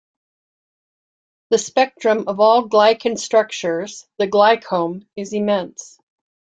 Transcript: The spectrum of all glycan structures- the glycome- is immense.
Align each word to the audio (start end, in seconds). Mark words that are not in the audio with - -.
The 1.51 1.59
spectrum 1.59 2.23
of 2.25 2.39
all 2.39 2.67
glycan 2.67 3.19
structures- 3.19 4.07
the 4.17 4.25
glycome- 4.27 5.05
is 5.15 5.31
immense. 5.31 5.99